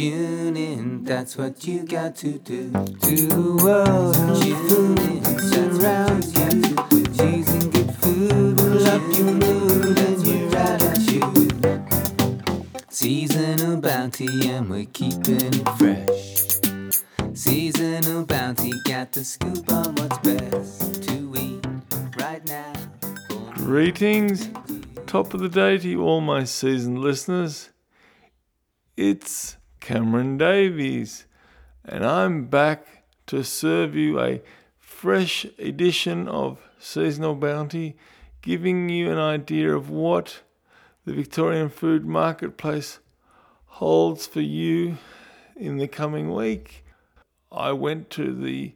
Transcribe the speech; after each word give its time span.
tune 0.00 0.56
in, 0.56 1.04
that's 1.04 1.36
what 1.36 1.66
you 1.66 1.84
got 1.84 2.16
to 2.16 2.38
do. 2.38 2.70
To 2.70 3.16
the 3.26 3.60
world, 3.62 4.14
tune 4.40 4.96
in, 4.96 5.22
surrounds 5.38 6.32
you. 6.38 6.48
Cheese 7.18 7.48
and 7.52 7.70
good 7.70 7.94
food 7.96 8.56
will 8.58 8.86
up 8.86 9.02
your 9.18 9.32
mood 9.34 10.26
your 10.26 10.56
attitude. 10.56 11.84
Seasonal 12.88 13.78
bounty, 13.82 14.48
and 14.48 14.70
we're 14.70 14.86
keeping 14.86 15.52
it 15.52 15.68
fresh. 15.76 17.34
Seasonal 17.34 18.24
bounty, 18.24 18.72
got 18.86 19.12
the 19.12 19.22
scoop 19.22 19.70
on 19.70 19.94
what's 19.96 20.18
best 20.18 21.02
to 21.02 21.34
eat 21.36 21.66
right 22.18 22.46
now. 22.46 22.72
Greetings, 23.54 24.48
top 25.06 25.34
of 25.34 25.40
the 25.40 25.50
day 25.50 25.76
to 25.76 25.88
you, 25.90 26.02
all 26.02 26.22
my 26.22 26.44
seasoned 26.44 27.00
listeners. 27.00 27.68
It's 28.96 29.58
Cameron 29.80 30.36
Davies, 30.36 31.26
and 31.84 32.04
I'm 32.04 32.44
back 32.44 33.04
to 33.26 33.42
serve 33.42 33.96
you 33.96 34.20
a 34.20 34.42
fresh 34.78 35.46
edition 35.58 36.28
of 36.28 36.58
Seasonal 36.78 37.34
Bounty, 37.34 37.96
giving 38.42 38.88
you 38.88 39.10
an 39.10 39.18
idea 39.18 39.74
of 39.74 39.90
what 39.90 40.42
the 41.04 41.12
Victorian 41.12 41.70
food 41.70 42.04
marketplace 42.04 43.00
holds 43.66 44.26
for 44.26 44.42
you 44.42 44.98
in 45.56 45.78
the 45.78 45.88
coming 45.88 46.32
week. 46.32 46.84
I 47.50 47.72
went 47.72 48.10
to 48.10 48.34
the 48.34 48.74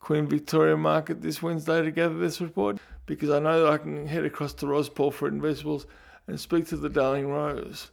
Queen 0.00 0.26
Victoria 0.26 0.76
Market 0.76 1.22
this 1.22 1.42
Wednesday 1.42 1.82
to 1.82 1.90
gather 1.90 2.18
this 2.18 2.40
report 2.40 2.78
because 3.06 3.30
I 3.30 3.38
know 3.38 3.64
that 3.64 3.72
I 3.72 3.78
can 3.78 4.06
head 4.06 4.24
across 4.24 4.52
to 4.54 4.66
Rosport 4.66 5.14
Fruit 5.14 5.32
and 5.32 5.42
Vegetables 5.42 5.86
and 6.26 6.38
speak 6.38 6.66
to 6.68 6.76
the 6.76 6.88
darling 6.88 7.28
Rose. 7.28 7.91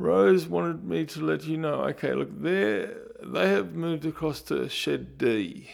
Rose 0.00 0.48
wanted 0.48 0.82
me 0.82 1.04
to 1.04 1.20
let 1.20 1.44
you 1.44 1.58
know, 1.58 1.82
okay, 1.90 2.14
look, 2.14 2.30
they 2.40 2.88
they 3.22 3.48
have 3.50 3.74
moved 3.74 4.06
across 4.06 4.40
to 4.42 4.66
Shed 4.66 5.18
D. 5.18 5.70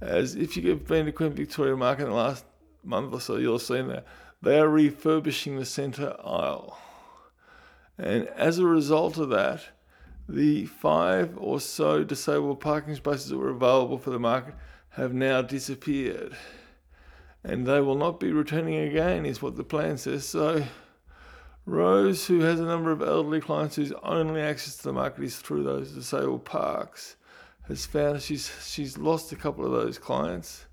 As 0.00 0.34
if 0.34 0.56
you've 0.56 0.86
been 0.86 1.04
to 1.04 1.12
Queen 1.12 1.32
Victoria 1.32 1.76
Market 1.76 2.04
in 2.04 2.08
the 2.08 2.16
last 2.16 2.46
month 2.82 3.12
or 3.12 3.20
so, 3.20 3.36
you'll 3.36 3.58
seen 3.58 3.88
that 3.88 4.06
they 4.40 4.58
are 4.58 4.68
refurbishing 4.68 5.58
the 5.58 5.66
centre 5.66 6.16
aisle. 6.24 6.78
And 7.98 8.28
as 8.28 8.58
a 8.58 8.66
result 8.66 9.18
of 9.18 9.28
that, 9.28 9.60
the 10.26 10.64
five 10.64 11.36
or 11.36 11.60
so 11.60 12.02
disabled 12.02 12.60
parking 12.60 12.94
spaces 12.94 13.28
that 13.28 13.36
were 13.36 13.50
available 13.50 13.98
for 13.98 14.08
the 14.08 14.18
market 14.18 14.54
have 14.90 15.12
now 15.12 15.42
disappeared. 15.42 16.34
And 17.44 17.66
they 17.66 17.82
will 17.82 17.94
not 17.94 18.20
be 18.20 18.32
returning 18.32 18.76
again, 18.76 19.26
is 19.26 19.42
what 19.42 19.56
the 19.56 19.64
plan 19.64 19.98
says. 19.98 20.24
So, 20.24 20.64
Rose, 21.66 22.26
who 22.26 22.40
has 22.40 22.60
a 22.60 22.64
number 22.64 22.92
of 22.92 23.00
elderly 23.00 23.40
clients 23.40 23.76
whose 23.76 23.92
only 24.02 24.40
access 24.40 24.76
to 24.76 24.82
the 24.84 24.92
market 24.92 25.24
is 25.24 25.36
through 25.36 25.64
those 25.64 25.92
disabled 25.92 26.44
parks, 26.44 27.16
has 27.68 27.86
found 27.86 28.20
she's 28.20 28.52
she's 28.66 28.98
lost 28.98 29.32
a 29.32 29.36
couple 29.36 29.64
of 29.64 29.72
those 29.72 29.98
clients 29.98 30.66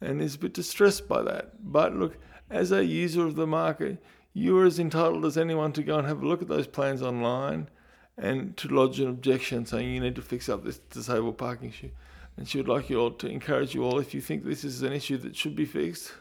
and 0.00 0.22
is 0.22 0.36
a 0.36 0.38
bit 0.38 0.54
distressed 0.54 1.08
by 1.08 1.22
that. 1.22 1.52
But 1.60 1.96
look, 1.96 2.18
as 2.50 2.70
a 2.70 2.84
user 2.84 3.26
of 3.26 3.34
the 3.34 3.46
market, 3.46 4.02
you 4.32 4.56
are 4.58 4.64
as 4.64 4.78
entitled 4.78 5.24
as 5.24 5.36
anyone 5.36 5.72
to 5.72 5.82
go 5.82 5.98
and 5.98 6.06
have 6.06 6.22
a 6.22 6.26
look 6.26 6.42
at 6.42 6.48
those 6.48 6.66
plans 6.66 7.02
online 7.02 7.68
and 8.16 8.56
to 8.58 8.68
lodge 8.68 9.00
an 9.00 9.08
objection 9.08 9.66
saying 9.66 9.92
you 9.92 10.00
need 10.00 10.14
to 10.14 10.22
fix 10.22 10.48
up 10.48 10.64
this 10.64 10.78
disabled 10.78 11.38
parking 11.38 11.70
issue. 11.70 11.90
And 12.36 12.48
she 12.48 12.58
would 12.58 12.68
like 12.68 12.88
you 12.88 12.98
all 12.98 13.10
to 13.10 13.28
encourage 13.28 13.74
you 13.74 13.84
all, 13.84 13.98
if 13.98 14.14
you 14.14 14.20
think 14.20 14.44
this 14.44 14.64
is 14.64 14.82
an 14.82 14.92
issue 14.92 15.18
that 15.18 15.36
should 15.36 15.56
be 15.56 15.64
fixed, 15.64 16.12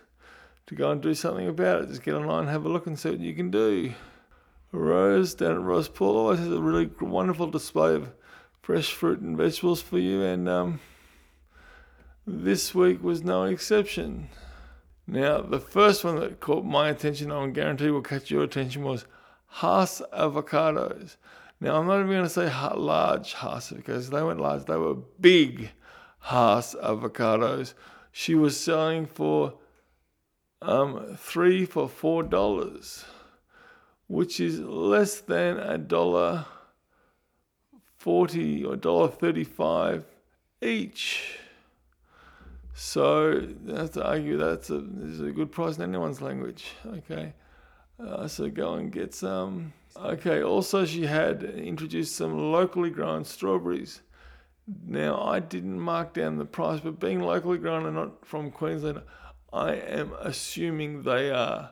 to 0.67 0.75
go 0.75 0.91
and 0.91 1.01
do 1.01 1.13
something 1.13 1.47
about 1.47 1.83
it. 1.83 1.89
Just 1.89 2.03
get 2.03 2.13
online, 2.13 2.47
have 2.47 2.65
a 2.65 2.69
look, 2.69 2.87
and 2.87 2.97
see 2.97 3.09
what 3.09 3.19
you 3.19 3.33
can 3.33 3.51
do. 3.51 3.93
Rose 4.71 5.33
down 5.33 5.51
at 5.51 5.57
Rosport 5.57 6.15
always 6.15 6.39
has 6.39 6.47
a 6.47 6.61
really 6.61 6.89
wonderful 7.01 7.47
display 7.47 7.95
of 7.95 8.11
fresh 8.61 8.93
fruit 8.93 9.19
and 9.19 9.35
vegetables 9.35 9.81
for 9.81 9.99
you, 9.99 10.21
and 10.21 10.47
um, 10.47 10.79
this 12.25 12.73
week 12.73 13.03
was 13.03 13.23
no 13.23 13.43
exception. 13.43 14.29
Now, 15.07 15.41
the 15.41 15.59
first 15.59 16.05
one 16.05 16.17
that 16.17 16.39
caught 16.39 16.63
my 16.63 16.89
attention, 16.89 17.31
I 17.31 17.45
guarantee 17.49 17.89
will 17.89 18.01
catch 18.01 18.31
your 18.31 18.43
attention, 18.43 18.83
was 18.83 19.05
Hass 19.47 20.01
avocados. 20.13 21.17
Now, 21.59 21.75
I'm 21.75 21.87
not 21.87 21.99
even 21.99 22.11
going 22.11 22.23
to 22.23 22.29
say 22.29 22.49
large 22.75 23.33
Hass 23.33 23.71
because 23.71 24.09
they 24.09 24.23
weren't 24.23 24.39
large, 24.39 24.65
they 24.65 24.77
were 24.77 24.95
big 24.95 25.71
Hass 26.19 26.75
avocados. 26.81 27.73
She 28.13 28.35
was 28.35 28.57
selling 28.57 29.05
for 29.05 29.55
um, 30.61 31.17
three 31.17 31.65
for 31.65 31.89
four 31.89 32.23
dollars, 32.23 33.05
which 34.07 34.39
is 34.39 34.59
less 34.59 35.19
than 35.19 35.57
a 35.57 35.77
dollar 35.77 36.45
forty 37.97 38.63
or 38.63 38.75
dollar 38.75 39.07
thirty-five 39.07 40.05
each. 40.61 41.39
So 42.73 43.47
I 43.69 43.79
have 43.79 43.91
to 43.91 44.05
argue 44.05 44.37
that's 44.37 44.69
a, 44.69 44.77
a 44.77 45.31
good 45.31 45.51
price 45.51 45.77
in 45.77 45.83
anyone's 45.83 46.21
language. 46.21 46.65
Okay, 46.85 47.33
uh, 47.99 48.27
so 48.27 48.49
go 48.49 48.75
and 48.75 48.91
get 48.91 49.13
some. 49.13 49.73
Okay, 49.95 50.41
also 50.41 50.85
she 50.85 51.05
had 51.05 51.43
introduced 51.43 52.15
some 52.15 52.51
locally 52.51 52.89
grown 52.89 53.25
strawberries. 53.25 54.01
Now 54.85 55.21
I 55.21 55.39
didn't 55.39 55.79
mark 55.79 56.13
down 56.13 56.37
the 56.37 56.45
price, 56.45 56.79
but 56.79 56.99
being 56.99 57.19
locally 57.19 57.57
grown 57.57 57.85
and 57.85 57.95
not 57.95 58.25
from 58.25 58.51
Queensland, 58.51 59.01
I 59.53 59.73
am 59.73 60.13
assuming 60.19 61.03
they 61.03 61.29
are 61.31 61.71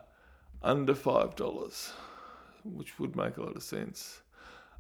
under 0.62 0.94
five 0.94 1.36
dollars, 1.36 1.94
which 2.64 3.00
would 3.00 3.16
make 3.16 3.38
a 3.38 3.44
lot 3.44 3.56
of 3.56 3.64
sense. 3.64 4.22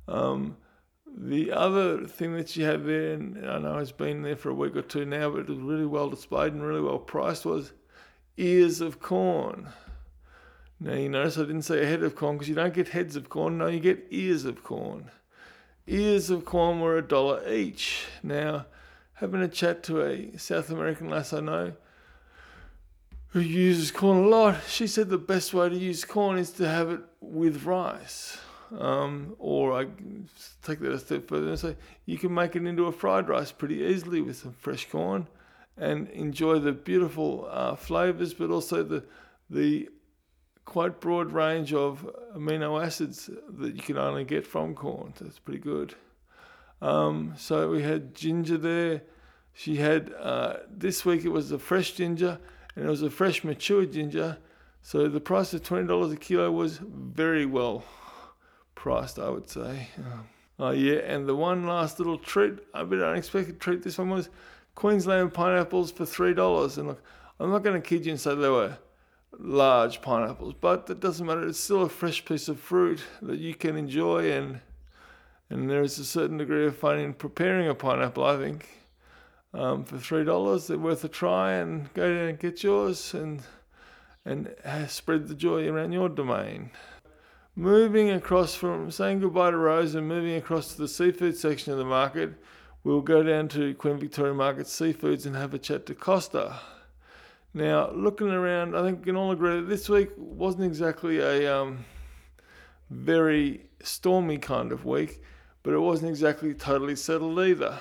Um, 0.07 0.57
the 1.17 1.51
other 1.51 2.05
thing 2.05 2.35
that 2.35 2.55
you 2.55 2.65
had 2.65 2.85
there, 2.85 3.13
and 3.13 3.49
I 3.49 3.57
know 3.59 3.77
it's 3.77 3.91
been 3.91 4.21
there 4.21 4.35
for 4.35 4.49
a 4.49 4.53
week 4.53 4.75
or 4.75 4.81
two 4.81 5.05
now, 5.05 5.29
but 5.29 5.41
it 5.41 5.49
was 5.49 5.59
really 5.59 5.85
well 5.85 6.09
displayed 6.09 6.53
and 6.53 6.61
really 6.61 6.81
well 6.81 6.99
priced, 6.99 7.45
was 7.45 7.71
ears 8.37 8.81
of 8.81 8.99
corn. 8.99 9.69
Now 10.79 10.93
you 10.93 11.09
notice 11.09 11.37
I 11.37 11.41
didn't 11.41 11.63
say 11.63 11.83
a 11.83 11.87
head 11.87 12.03
of 12.03 12.15
corn 12.15 12.35
because 12.37 12.49
you 12.49 12.55
don't 12.55 12.73
get 12.73 12.89
heads 12.89 13.15
of 13.15 13.29
corn. 13.29 13.57
No, 13.57 13.67
you 13.67 13.79
get 13.79 14.07
ears 14.11 14.45
of 14.45 14.63
corn. 14.63 15.09
Ears 15.87 16.29
of 16.29 16.45
corn 16.45 16.79
were 16.79 16.97
a 16.97 17.01
dollar 17.01 17.47
each. 17.51 18.05
Now, 18.23 18.67
having 19.13 19.41
a 19.41 19.47
chat 19.47 19.83
to 19.83 20.05
a 20.05 20.37
South 20.37 20.69
American 20.69 21.09
lass 21.09 21.33
I 21.33 21.39
know 21.39 21.73
who 23.29 23.39
uses 23.39 23.91
corn 23.91 24.17
a 24.17 24.27
lot, 24.27 24.57
she 24.67 24.87
said 24.87 25.09
the 25.09 25.17
best 25.17 25.53
way 25.53 25.69
to 25.69 25.75
use 25.75 26.03
corn 26.03 26.37
is 26.37 26.51
to 26.51 26.67
have 26.67 26.89
it 26.89 27.01
with 27.21 27.63
rice. 27.63 28.37
Um, 28.77 29.35
or 29.39 29.73
I 29.73 29.87
take 30.63 30.79
that 30.79 30.91
a 30.91 30.99
step 30.99 31.27
further 31.27 31.49
and 31.49 31.59
say 31.59 31.75
you 32.05 32.19
can 32.19 32.31
make 32.33 32.55
it 32.55 32.65
into 32.65 32.85
a 32.85 32.91
fried 32.91 33.27
rice 33.27 33.51
pretty 33.51 33.77
easily 33.77 34.21
with 34.21 34.37
some 34.37 34.53
fresh 34.53 34.87
corn 34.87 35.27
and 35.75 36.07
enjoy 36.09 36.59
the 36.59 36.71
beautiful 36.71 37.47
uh, 37.49 37.75
flavors, 37.75 38.33
but 38.33 38.51
also 38.51 38.83
the 38.83 39.03
the 39.49 39.89
quite 40.65 40.99
broad 40.99 41.31
range 41.31 41.73
of 41.73 42.07
amino 42.35 42.83
acids 42.83 43.27
that 43.57 43.75
you 43.75 43.81
can 43.81 43.97
only 43.97 44.23
get 44.23 44.45
from 44.45 44.75
corn. 44.75 45.13
So 45.17 45.25
it's 45.25 45.39
pretty 45.39 45.61
good. 45.61 45.95
Um, 46.79 47.33
so 47.37 47.71
we 47.71 47.81
had 47.81 48.13
ginger 48.13 48.57
there. 48.57 49.01
She 49.53 49.77
had 49.77 50.13
uh, 50.13 50.57
this 50.69 51.03
week 51.05 51.25
it 51.25 51.29
was 51.29 51.49
the 51.49 51.57
fresh 51.57 51.93
ginger 51.93 52.37
and 52.75 52.85
it 52.85 52.89
was 52.89 53.01
a 53.01 53.09
fresh 53.09 53.43
mature 53.43 53.85
ginger. 53.85 54.37
So 54.81 55.07
the 55.07 55.19
price 55.19 55.53
of 55.53 55.63
twenty 55.63 55.87
dollars 55.87 56.11
a 56.11 56.17
kilo 56.17 56.51
was 56.51 56.77
very 56.77 57.45
well 57.45 57.83
priced, 58.75 59.19
I 59.19 59.29
would 59.29 59.49
say. 59.49 59.89
Oh 60.57 60.71
yeah, 60.71 60.99
and 60.99 61.27
the 61.27 61.35
one 61.35 61.65
last 61.65 61.99
little 61.99 62.17
treat, 62.17 62.59
a 62.73 62.85
bit 62.85 63.01
unexpected 63.01 63.59
treat. 63.59 63.83
This 63.83 63.97
one 63.97 64.09
was 64.09 64.29
Queensland 64.75 65.33
pineapples 65.33 65.91
for 65.91 66.05
three 66.05 66.33
dollars. 66.33 66.77
And 66.77 66.87
look, 66.89 67.03
I'm 67.39 67.51
not 67.51 67.63
going 67.63 67.81
to 67.81 67.87
kid 67.87 68.05
you 68.05 68.11
and 68.11 68.19
say 68.19 68.35
they 68.35 68.49
were 68.49 68.77
large 69.37 70.01
pineapples, 70.01 70.55
but 70.59 70.87
that 70.87 70.99
doesn't 70.99 71.25
matter. 71.25 71.47
It's 71.47 71.59
still 71.59 71.83
a 71.83 71.89
fresh 71.89 72.25
piece 72.25 72.47
of 72.47 72.59
fruit 72.59 73.01
that 73.21 73.39
you 73.39 73.53
can 73.53 73.77
enjoy, 73.77 74.31
and 74.31 74.61
and 75.49 75.69
there 75.69 75.81
is 75.81 75.99
a 75.99 76.05
certain 76.05 76.37
degree 76.37 76.65
of 76.65 76.77
fun 76.77 76.99
in 76.99 77.13
preparing 77.13 77.67
a 77.67 77.75
pineapple. 77.75 78.23
I 78.23 78.37
think 78.37 78.67
um, 79.53 79.83
for 79.83 79.97
three 79.97 80.23
dollars, 80.23 80.67
they're 80.67 80.77
worth 80.77 81.03
a 81.03 81.09
try, 81.09 81.53
and 81.53 81.91
go 81.93 82.13
down 82.13 82.29
and 82.29 82.39
get 82.39 82.63
yours, 82.63 83.13
and 83.13 83.41
and 84.25 84.53
uh, 84.63 84.87
spread 84.87 85.27
the 85.27 85.35
joy 85.35 85.67
around 85.67 85.91
your 85.91 86.09
domain. 86.09 86.71
Moving 87.55 88.11
across 88.11 88.55
from 88.55 88.91
saying 88.91 89.19
goodbye 89.19 89.51
to 89.51 89.57
Rose 89.57 89.95
and 89.95 90.07
moving 90.07 90.35
across 90.35 90.73
to 90.73 90.81
the 90.81 90.87
seafood 90.87 91.35
section 91.35 91.73
of 91.73 91.79
the 91.79 91.85
market, 91.85 92.33
we'll 92.83 93.01
go 93.01 93.23
down 93.23 93.47
to 93.49 93.73
Queen 93.73 93.97
Victoria 93.97 94.33
Market 94.33 94.67
Seafoods 94.67 95.25
and 95.25 95.35
have 95.35 95.53
a 95.53 95.59
chat 95.59 95.85
to 95.87 95.95
Costa. 95.95 96.59
Now, 97.53 97.91
looking 97.91 98.29
around, 98.29 98.77
I 98.77 98.83
think 98.83 98.99
we 98.99 99.05
can 99.05 99.15
all 99.15 99.31
agree 99.31 99.55
that 99.55 99.67
this 99.67 99.89
week 99.89 100.11
wasn't 100.15 100.65
exactly 100.65 101.19
a 101.19 101.53
um, 101.53 101.83
very 102.89 103.69
stormy 103.81 104.37
kind 104.37 104.71
of 104.71 104.85
week, 104.85 105.21
but 105.63 105.73
it 105.73 105.79
wasn't 105.79 106.11
exactly 106.11 106.53
totally 106.53 106.95
settled 106.95 107.39
either. 107.39 107.79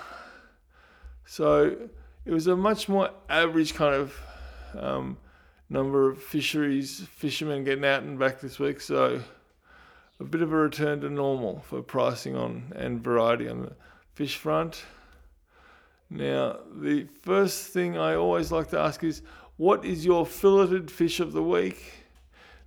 So 1.30 1.76
it 2.24 2.32
was 2.32 2.46
a 2.46 2.56
much 2.56 2.88
more 2.88 3.10
average 3.28 3.74
kind 3.74 3.94
of 3.94 4.18
um, 4.74 5.18
number 5.68 6.08
of 6.08 6.22
fisheries, 6.22 7.06
fishermen 7.16 7.64
getting 7.64 7.84
out 7.84 8.02
and 8.02 8.18
back 8.18 8.40
this 8.40 8.58
week. 8.58 8.80
So 8.80 9.20
a 10.18 10.24
bit 10.24 10.40
of 10.40 10.54
a 10.54 10.56
return 10.56 11.02
to 11.02 11.10
normal 11.10 11.60
for 11.60 11.82
pricing 11.82 12.34
on 12.34 12.72
and 12.74 13.04
variety 13.04 13.46
on 13.46 13.60
the 13.60 13.72
fish 14.14 14.38
front. 14.38 14.84
Now, 16.08 16.60
the 16.74 17.06
first 17.20 17.74
thing 17.74 17.98
I 17.98 18.14
always 18.14 18.50
like 18.50 18.70
to 18.70 18.80
ask 18.80 19.04
is, 19.04 19.20
what 19.58 19.84
is 19.84 20.06
your 20.06 20.24
filleted 20.24 20.90
fish 20.90 21.20
of 21.20 21.34
the 21.34 21.42
week? 21.42 22.06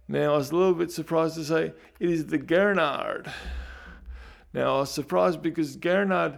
Now, 0.07 0.35
I 0.35 0.37
was 0.37 0.51
a 0.51 0.55
little 0.55 0.75
bit 0.75 0.91
surprised 0.91 1.33
to 1.35 1.43
say 1.43 1.73
it 1.99 2.09
is 2.09 2.27
the 2.27 2.37
Gurnard. 2.37 3.31
Now, 4.53 4.75
I 4.75 4.79
was 4.81 4.91
surprised 4.91 5.41
because 5.41 5.77
Gurnard 5.77 6.37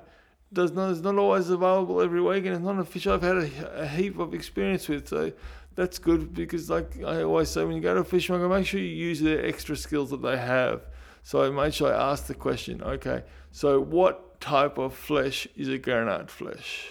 does 0.53 0.71
not 0.71 0.91
is 0.91 1.01
not 1.01 1.17
always 1.17 1.49
available 1.49 2.01
every 2.01 2.21
week, 2.21 2.45
and 2.45 2.55
it's 2.55 2.63
not 2.63 2.79
a 2.79 2.83
fish 2.83 3.07
I've 3.07 3.21
had 3.21 3.37
a, 3.37 3.81
a, 3.81 3.87
heap 3.87 4.19
of 4.19 4.33
experience 4.33 4.87
with. 4.87 5.07
So 5.07 5.31
that's 5.75 5.99
good 5.99 6.33
because, 6.33 6.69
like 6.69 7.03
I 7.03 7.23
always 7.23 7.49
say, 7.49 7.63
when 7.63 7.75
you 7.75 7.81
go 7.81 7.93
to 7.93 8.01
a 8.01 8.03
fish 8.03 8.29
market, 8.29 8.47
make 8.49 8.65
sure 8.65 8.79
you 8.79 8.87
use 8.87 9.19
their 9.19 9.45
extra 9.45 9.75
skills 9.75 10.11
that 10.11 10.21
they 10.21 10.37
have. 10.37 10.81
So 11.23 11.43
I 11.43 11.49
made 11.49 11.73
sure 11.73 11.93
I 11.93 12.11
asked 12.11 12.27
the 12.27 12.35
question. 12.35 12.81
Okay, 12.81 13.23
so 13.51 13.79
what 13.79 14.39
type 14.39 14.77
of 14.77 14.93
flesh 14.93 15.47
is 15.55 15.69
a 15.69 15.79
Gurnard 15.79 16.29
flesh? 16.29 16.89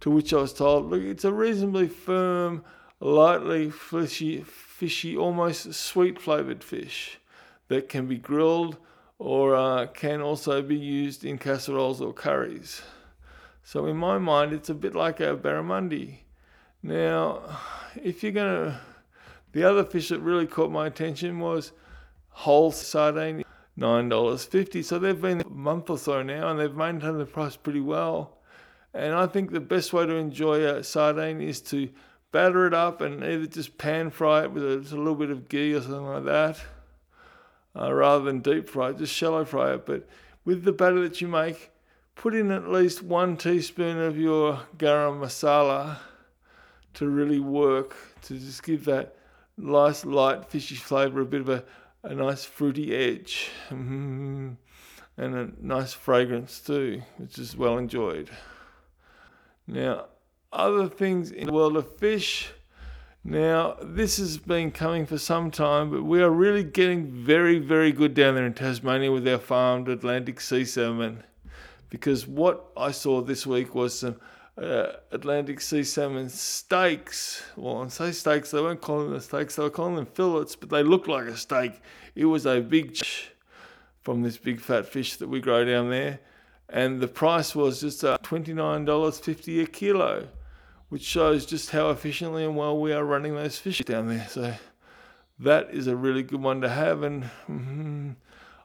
To 0.00 0.10
which 0.10 0.34
I 0.34 0.36
was 0.36 0.52
told, 0.52 0.90
look, 0.90 1.02
it's 1.02 1.24
a 1.24 1.32
reasonably 1.32 1.88
firm, 1.88 2.62
lightly 3.00 3.70
fleshy, 3.70 4.42
fishy, 4.42 5.16
almost 5.16 5.72
sweet 5.72 6.20
flavored 6.20 6.62
fish 6.62 7.18
that 7.68 7.88
can 7.88 8.06
be 8.06 8.18
grilled 8.18 8.76
or 9.18 9.54
uh, 9.54 9.86
can 9.86 10.20
also 10.20 10.60
be 10.60 10.76
used 10.76 11.24
in 11.24 11.38
casseroles 11.38 12.00
or 12.00 12.12
curries. 12.12 12.82
So 13.62 13.86
in 13.86 13.96
my 13.96 14.18
mind, 14.18 14.52
it's 14.52 14.68
a 14.68 14.74
bit 14.74 14.94
like 14.94 15.20
a 15.20 15.36
barramundi. 15.36 16.18
Now, 16.82 17.58
if 17.96 18.22
you're 18.22 18.32
gonna, 18.32 18.80
the 19.52 19.64
other 19.64 19.84
fish 19.84 20.08
that 20.08 20.20
really 20.20 20.46
caught 20.46 20.70
my 20.70 20.86
attention 20.86 21.38
was 21.38 21.72
whole 22.28 22.72
sardine, 22.72 23.44
nine 23.76 24.08
dollars 24.08 24.44
fifty. 24.44 24.82
So 24.82 24.98
they've 24.98 25.20
been 25.20 25.40
a 25.40 25.48
month 25.48 25.88
or 25.88 25.98
so 25.98 26.22
now, 26.22 26.50
and 26.50 26.60
they've 26.60 26.74
maintained 26.74 27.20
the 27.20 27.24
price 27.24 27.56
pretty 27.56 27.80
well. 27.80 28.38
And 28.92 29.14
I 29.14 29.26
think 29.26 29.50
the 29.50 29.60
best 29.60 29.92
way 29.92 30.06
to 30.06 30.14
enjoy 30.14 30.64
a 30.64 30.84
sardine 30.84 31.40
is 31.40 31.60
to 31.62 31.88
batter 32.32 32.66
it 32.66 32.74
up 32.74 33.00
and 33.00 33.24
either 33.24 33.46
just 33.46 33.78
pan 33.78 34.10
fry 34.10 34.42
it 34.42 34.52
with 34.52 34.64
a, 34.64 34.94
a 34.94 34.98
little 34.98 35.14
bit 35.14 35.30
of 35.30 35.48
ghee 35.48 35.72
or 35.72 35.80
something 35.80 36.04
like 36.04 36.24
that 36.24 36.60
uh, 37.78 37.92
rather 37.92 38.24
than 38.24 38.40
deep 38.40 38.68
fry 38.68 38.90
it, 38.90 38.98
just 38.98 39.14
shallow 39.14 39.44
fry 39.44 39.74
it. 39.74 39.86
But 39.86 40.08
with 40.44 40.64
the 40.64 40.72
batter 40.72 41.00
that 41.02 41.20
you 41.20 41.28
make, 41.28 41.70
put 42.14 42.34
in 42.34 42.50
at 42.50 42.68
least 42.68 43.02
one 43.02 43.36
teaspoon 43.36 43.98
of 43.98 44.18
your 44.18 44.60
garam 44.76 45.20
masala 45.20 45.98
to 46.94 47.08
really 47.08 47.40
work, 47.40 47.96
to 48.22 48.38
just 48.38 48.62
give 48.62 48.84
that 48.84 49.16
nice, 49.56 50.04
light, 50.04 50.44
fishy 50.46 50.76
flavour 50.76 51.22
a 51.22 51.26
bit 51.26 51.40
of 51.40 51.48
a, 51.48 51.64
a 52.02 52.14
nice 52.14 52.44
fruity 52.44 52.94
edge. 52.94 53.50
and 55.16 55.34
a 55.34 55.50
nice 55.60 55.92
fragrance 55.92 56.60
too, 56.60 57.02
which 57.18 57.38
is 57.38 57.56
well 57.56 57.78
enjoyed. 57.78 58.30
Now, 59.66 60.06
other 60.52 60.88
things 60.88 61.30
in 61.30 61.46
the 61.46 61.52
world 61.52 61.76
of 61.76 61.96
fish, 61.96 62.50
now, 63.26 63.76
this 63.80 64.18
has 64.18 64.36
been 64.36 64.70
coming 64.70 65.06
for 65.06 65.16
some 65.16 65.50
time, 65.50 65.88
but 65.88 66.02
we 66.02 66.22
are 66.22 66.28
really 66.28 66.62
getting 66.62 67.10
very, 67.10 67.58
very 67.58 67.90
good 67.90 68.12
down 68.12 68.34
there 68.34 68.44
in 68.44 68.52
Tasmania 68.52 69.10
with 69.10 69.26
our 69.26 69.38
farmed 69.38 69.88
Atlantic 69.88 70.42
sea 70.42 70.66
salmon. 70.66 71.24
Because 71.88 72.26
what 72.26 72.66
I 72.76 72.90
saw 72.90 73.22
this 73.22 73.46
week 73.46 73.74
was 73.74 73.98
some 73.98 74.16
uh, 74.58 74.88
Atlantic 75.10 75.62
sea 75.62 75.84
salmon 75.84 76.28
steaks. 76.28 77.42
Well, 77.56 77.82
I 77.82 77.88
say 77.88 78.12
steaks, 78.12 78.50
they 78.50 78.60
weren't 78.60 78.82
calling 78.82 79.10
them 79.10 79.20
steaks, 79.20 79.56
they 79.56 79.62
were 79.62 79.70
calling 79.70 79.96
them 79.96 80.06
fillets, 80.06 80.54
but 80.54 80.68
they 80.68 80.82
looked 80.82 81.08
like 81.08 81.24
a 81.24 81.36
steak. 81.36 81.80
It 82.14 82.26
was 82.26 82.44
a 82.44 82.60
big 82.60 82.92
ch- 82.92 83.30
from 84.02 84.20
this 84.22 84.36
big 84.36 84.60
fat 84.60 84.84
fish 84.84 85.16
that 85.16 85.28
we 85.28 85.40
grow 85.40 85.64
down 85.64 85.88
there. 85.88 86.20
And 86.68 87.00
the 87.00 87.08
price 87.08 87.54
was 87.54 87.80
just 87.80 88.04
uh, 88.04 88.18
$29.50 88.22 89.62
a 89.62 89.66
kilo 89.66 90.28
which 90.88 91.02
shows 91.02 91.46
just 91.46 91.70
how 91.70 91.90
efficiently 91.90 92.44
and 92.44 92.56
well 92.56 92.78
we 92.78 92.92
are 92.92 93.04
running 93.04 93.34
those 93.34 93.58
fish 93.58 93.80
down 93.80 94.08
there. 94.08 94.26
So 94.28 94.54
that 95.38 95.70
is 95.70 95.86
a 95.86 95.96
really 95.96 96.22
good 96.22 96.42
one 96.42 96.60
to 96.60 96.68
have, 96.68 97.02
and 97.02 97.24
mm-hmm, 97.48 98.10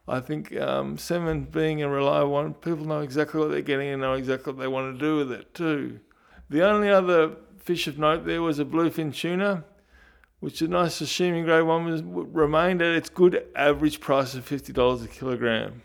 I 0.08 0.20
think 0.20 0.56
um, 0.56 0.98
salmon 0.98 1.46
being 1.46 1.82
a 1.82 1.90
reliable 1.90 2.32
one, 2.32 2.54
people 2.54 2.86
know 2.86 3.02
exactly 3.02 3.40
what 3.40 3.50
they're 3.52 3.62
getting 3.62 3.90
and 3.90 4.02
know 4.02 4.14
exactly 4.14 4.54
what 4.54 4.60
they 4.60 4.68
want 4.68 4.94
to 4.94 5.00
do 5.00 5.18
with 5.18 5.32
it 5.32 5.54
too. 5.54 6.00
The 6.50 6.68
only 6.68 6.90
other 6.90 7.36
fish 7.58 7.88
of 7.88 7.98
note 7.98 8.26
there 8.26 8.42
was 8.42 8.60
a 8.60 8.66
bluefin 8.66 9.14
tuna, 9.14 9.64
which 10.40 10.62
is 10.62 10.62
a 10.64 10.68
nice 10.68 11.02
sashimi 11.02 11.44
grade 11.44 11.64
one, 11.64 11.86
was 11.86 12.02
remained 12.04 12.82
at 12.82 12.96
its 12.96 13.10
good 13.10 13.46
average 13.56 14.00
price 14.00 14.34
of 14.36 14.46
fifty 14.46 14.74
dollars 14.74 15.04
a 15.04 15.08
kilogram. 15.08 15.82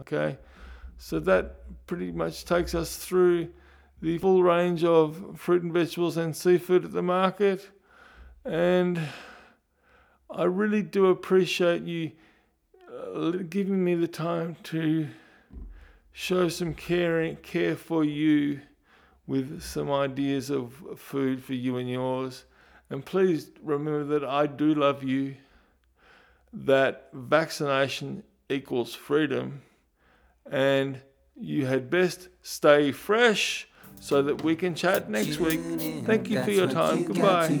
Okay, 0.00 0.38
so 0.98 1.18
that 1.20 1.56
pretty 1.86 2.12
much 2.12 2.44
takes 2.44 2.74
us 2.74 2.96
through 2.96 3.48
the 4.00 4.18
full 4.18 4.42
range 4.42 4.84
of 4.84 5.36
fruit 5.36 5.62
and 5.62 5.72
vegetables 5.72 6.16
and 6.16 6.36
seafood 6.36 6.84
at 6.84 6.92
the 6.92 7.02
market. 7.02 7.70
And 8.44 9.00
I 10.30 10.44
really 10.44 10.82
do 10.82 11.06
appreciate 11.06 11.82
you 11.82 12.12
uh, 13.14 13.30
giving 13.48 13.84
me 13.84 13.94
the 13.94 14.08
time 14.08 14.56
to 14.64 15.08
show 16.12 16.48
some 16.48 16.74
care, 16.74 17.34
care 17.36 17.76
for 17.76 18.04
you 18.04 18.60
with 19.26 19.62
some 19.62 19.90
ideas 19.90 20.50
of 20.50 20.74
food 20.96 21.42
for 21.42 21.54
you 21.54 21.76
and 21.76 21.88
yours. 21.88 22.44
And 22.90 23.04
please 23.04 23.50
remember 23.62 24.04
that 24.04 24.24
I 24.24 24.46
do 24.46 24.74
love 24.74 25.02
you, 25.02 25.36
that 26.52 27.10
vaccination 27.12 28.22
equals 28.48 28.94
freedom, 28.94 29.62
and 30.50 31.00
you 31.36 31.66
had 31.66 31.90
best 31.90 32.28
stay 32.42 32.90
fresh 32.90 33.68
so 34.00 34.22
that 34.22 34.42
we 34.42 34.56
can 34.56 34.74
chat 34.74 35.10
next 35.10 35.38
week. 35.38 35.60
Thank 36.04 36.28
you 36.30 36.42
for 36.42 36.50
your 36.50 36.68
time. 36.68 37.04
Goodbye. 37.04 37.60